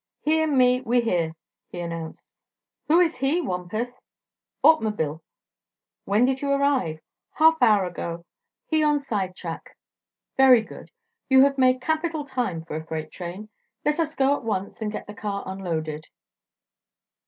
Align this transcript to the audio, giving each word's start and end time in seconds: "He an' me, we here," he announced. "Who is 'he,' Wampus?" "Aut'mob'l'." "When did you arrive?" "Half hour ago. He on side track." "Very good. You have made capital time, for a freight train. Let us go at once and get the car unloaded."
"He 0.23 0.41
an' 0.41 0.57
me, 0.57 0.81
we 0.81 1.01
here," 1.01 1.35
he 1.67 1.79
announced. 1.79 2.27
"Who 2.87 2.99
is 2.99 3.17
'he,' 3.17 3.39
Wampus?" 3.39 4.01
"Aut'mob'l'." 4.63 5.21
"When 6.05 6.25
did 6.25 6.41
you 6.41 6.49
arrive?" 6.51 7.01
"Half 7.33 7.61
hour 7.61 7.85
ago. 7.85 8.25
He 8.65 8.81
on 8.83 8.97
side 8.97 9.35
track." 9.35 9.77
"Very 10.37 10.63
good. 10.63 10.89
You 11.29 11.43
have 11.43 11.59
made 11.59 11.81
capital 11.81 12.25
time, 12.25 12.63
for 12.65 12.75
a 12.77 12.83
freight 12.83 13.11
train. 13.11 13.49
Let 13.85 13.99
us 13.99 14.15
go 14.15 14.35
at 14.35 14.43
once 14.43 14.81
and 14.81 14.91
get 14.91 15.05
the 15.05 15.13
car 15.13 15.43
unloaded." 15.45 16.07